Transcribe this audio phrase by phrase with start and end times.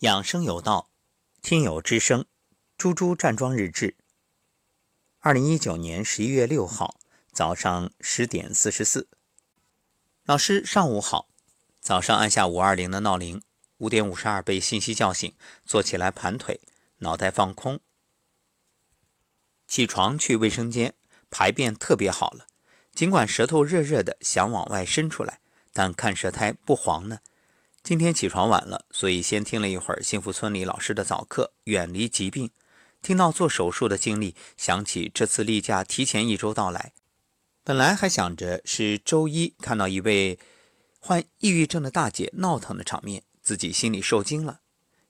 [0.00, 0.90] 养生有道，
[1.40, 2.26] 听友之声，
[2.76, 3.96] 猪猪站桩日志。
[5.20, 7.00] 二零一九年十一月六号
[7.32, 9.08] 早上十点四十四，
[10.26, 11.30] 老师上午好。
[11.80, 13.40] 早上按下五二零的闹铃，
[13.78, 16.60] 五点五十二被信息叫醒，坐起来盘腿，
[16.98, 17.80] 脑袋放空。
[19.66, 20.92] 起床去卫生间
[21.30, 22.46] 排便特别好了，
[22.92, 25.40] 尽管舌头热热的想往外伸出来，
[25.72, 27.20] 但看舌苔不黄呢。
[27.86, 32.50] 今天起床晚了，所以先听了一会儿幸福村里老师的早课，远离疾病。
[33.00, 36.92] 听到做手术的经历，想起这次例假提前一周到来。
[37.62, 40.36] 本来还想着是周一看到一位
[40.98, 44.62] 患抑郁症的大姐闹腾的场面，自己心里受惊了。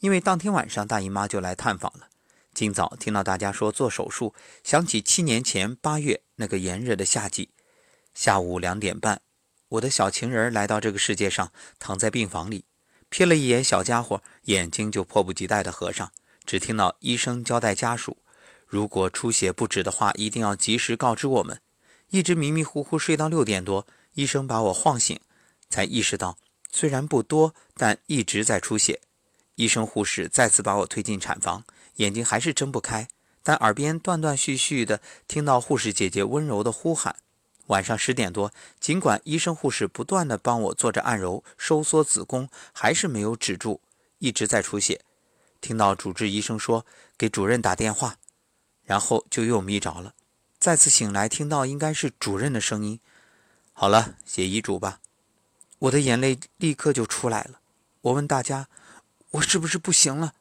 [0.00, 2.08] 因为当天晚上大姨妈就来探访了。
[2.52, 4.34] 今早听到大家说做手术，
[4.64, 7.50] 想起七年前八月那个炎热的夏季，
[8.12, 9.20] 下午两点半。
[9.70, 11.50] 我的小情人来到这个世界上，
[11.80, 12.64] 躺在病房里，
[13.14, 16.10] 瞥了一眼小家伙，眼睛就迫不及待地合上。
[16.44, 18.16] 只听到医生交代家属，
[18.66, 21.60] 如果出血不止的话，一定要及时告知我们。
[22.10, 25.20] 一直迷迷糊糊睡到六点多，医生把我晃醒，
[25.70, 26.36] 才意识到
[26.72, 29.00] 虽然不多，但一直在出血。
[29.54, 31.62] 医生护士再次把我推进产房，
[31.98, 33.06] 眼睛还是睁不开，
[33.44, 37.14] 但耳边断断续续的听到护士姐姐温柔的呼喊。
[37.66, 43.80] 晚上十点多，尽管医生护士不断的帮我做着按揉收缩子宫，还是没有止住，
[44.18, 45.00] 一直在出血。
[45.60, 46.84] 听到主治医生说
[47.16, 48.18] 给主任打电话，
[48.84, 50.14] 然后就又迷着了。
[50.58, 53.00] 再次醒来，听到应该是主任的声音
[53.72, 55.00] ：“好了，写遗嘱吧。”
[55.80, 57.60] 我的眼泪立刻就出来了。
[58.02, 58.68] 我问大家
[59.32, 60.34] ：“我是不是不行了？”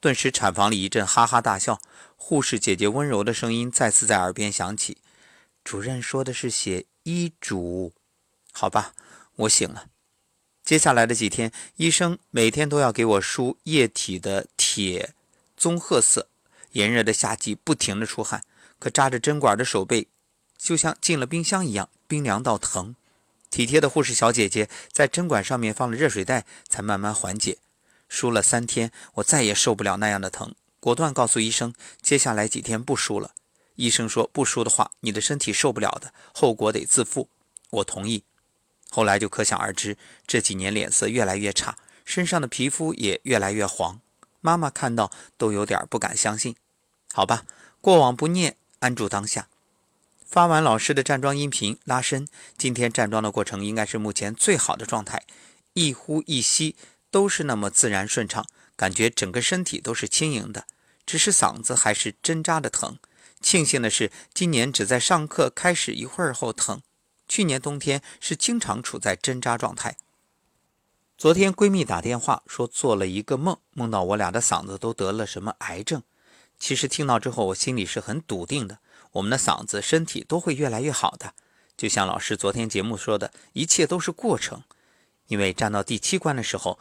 [0.00, 1.80] 顿时产房里一阵哈哈大笑。
[2.16, 4.98] 护士姐姐温柔的声音再次在耳边响起。
[5.64, 7.92] 主任说的是写医嘱，
[8.52, 8.94] 好吧，
[9.36, 9.86] 我醒了。
[10.64, 15.14] 接下来的几天，医生每天都要给我输液体的铁
[15.56, 16.28] 棕褐色。
[16.72, 18.42] 炎热的夏季，不停的出汗，
[18.78, 20.08] 可扎着针管的手背
[20.56, 22.96] 就像进了冰箱一样，冰凉到疼。
[23.50, 27.58] 体贴的护士小姐姐在针管上面放了热水袋，才慢慢缓解。
[28.08, 33.34] 输了三天，我再也受不了那样的疼，果断告诉医生，接下来几天不输了。
[33.76, 37.28] 医生说不输的话，你的身体受不了的，后果得自负。
[37.70, 38.24] 我同意。
[38.90, 39.96] 后来就可想而知，
[40.26, 44.00] 这几年脸色越来越差，身上的皮肤也越来越黄。
[44.40, 46.54] 妈妈看到都有点不敢相信。
[47.12, 47.44] 好吧，
[47.80, 49.48] 过往不念，安住当下。
[50.26, 55.24] 发完老师的站桩音频拉伸，今天站桩的过程应该是目前最好的状态，
[55.74, 56.74] 一呼一吸
[57.10, 60.66] 都是那么自然顺畅，感觉整个身体都是轻盈的，
[61.04, 62.98] 只是嗓子还是针扎的疼。
[63.42, 66.80] 庆幸的是，今年只在上课开始一会儿后疼。
[67.28, 69.96] 去年冬天是经常处在针扎状态。
[71.18, 76.02] 昨天闺蜜打电话说做了一个梦，梦到我俩的嗓子都得了什么癌症。
[76.58, 78.78] 其实听到之后，我心里是很笃定的，
[79.12, 81.34] 我们的嗓子、身体都会越来越好的。
[81.76, 84.62] 就像老师昨天节目说的，一切都是过程。
[85.28, 86.78] 因为站到第七关的时候，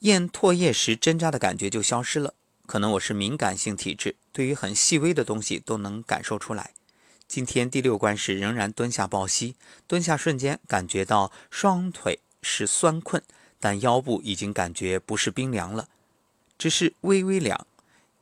[0.00, 2.34] 咽唾液时针扎的感觉就消失了。
[2.70, 6.72] 可能我是敏感性体质，对于很细微的东西都能感受出来。
[7.26, 9.56] 今天第六关时仍然蹲下抱膝，
[9.88, 13.20] 蹲下瞬间感觉到双腿是酸困，
[13.58, 15.88] 但腰部已经感觉不是冰凉了，
[16.56, 17.66] 只是微微凉。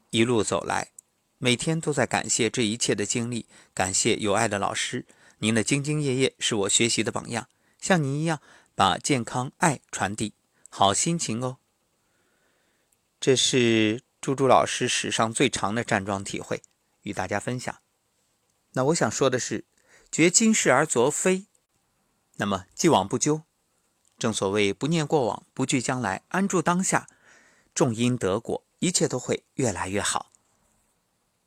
[0.09, 0.92] 一路走来，
[1.36, 3.44] 每天都在感谢这一切的经历，
[3.75, 5.04] 感谢有爱的老师，
[5.41, 7.48] 您的兢兢业业是我学习的榜样。
[7.82, 8.41] 像您一样
[8.75, 10.32] 把健康爱传递，
[10.70, 11.59] 好心情哦。
[13.20, 14.07] 这是。
[14.28, 16.62] 朱朱老师史上最长的站桩体会，
[17.00, 17.81] 与大家分享。
[18.72, 19.65] 那我想说的是，
[20.12, 21.47] 绝今世而昨非。
[22.37, 23.44] 那么既往不咎，
[24.19, 27.09] 正所谓不念过往，不惧将来，安住当下，
[27.75, 30.28] 种因得果，一切都会越来越好。